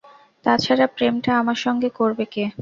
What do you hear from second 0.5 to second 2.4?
ছাড়া প্রেমটা আমার সঙ্গে করবে